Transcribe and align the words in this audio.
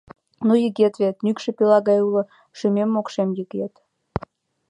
Ну, 0.45 0.53
йыгет 0.63 0.95
вет, 1.01 1.15
нӱшкӧ 1.23 1.51
пила 1.57 1.77
гаяк 1.87 2.05
уло 2.07 2.23
шӱмем-мокшем 2.57 3.29
йыгет. 3.37 3.73